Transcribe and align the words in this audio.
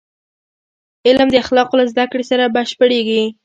علم 1.07 1.27
د 1.31 1.35
اخلاقو 1.43 1.79
له 1.79 1.85
زدهکړې 1.91 2.23
سره 2.31 2.43
بشپړېږي. 2.55 3.23